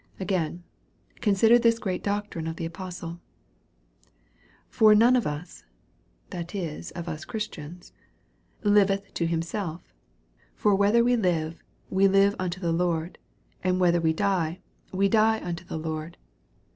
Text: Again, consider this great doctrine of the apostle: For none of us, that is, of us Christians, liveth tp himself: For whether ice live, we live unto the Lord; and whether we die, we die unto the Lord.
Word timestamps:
Again, 0.19 0.63
consider 1.17 1.59
this 1.59 1.77
great 1.77 2.01
doctrine 2.03 2.47
of 2.47 2.55
the 2.55 2.65
apostle: 2.65 3.21
For 4.67 4.95
none 4.95 5.15
of 5.15 5.27
us, 5.27 5.63
that 6.31 6.55
is, 6.55 6.89
of 6.93 7.07
us 7.07 7.23
Christians, 7.23 7.93
liveth 8.63 9.13
tp 9.13 9.27
himself: 9.27 9.93
For 10.55 10.73
whether 10.73 11.07
ice 11.07 11.19
live, 11.19 11.63
we 11.91 12.07
live 12.07 12.35
unto 12.39 12.59
the 12.59 12.73
Lord; 12.73 13.19
and 13.63 13.79
whether 13.79 14.01
we 14.01 14.11
die, 14.11 14.59
we 14.91 15.07
die 15.07 15.39
unto 15.39 15.63
the 15.65 15.77
Lord. 15.77 16.17